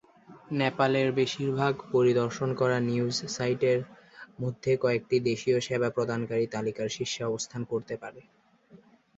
নেপালের 0.59 1.07
বেশিরভাগ 1.19 1.73
পরিদর্শন 1.91 2.49
করা 2.55 2.77
নিউজ 2.89 3.15
সাইটের 3.35 3.79
মধ্যে 4.39 4.71
কয়েকটি 4.77 5.15
দেশীয় 5.29 5.57
সেবা 5.67 5.89
প্রদানকারী 5.89 6.45
তালিকার 6.47 6.89
শীর্ষে 6.89 7.21
অবস্থান 7.25 7.61
করতে 7.71 7.95
পারে। 7.97 8.21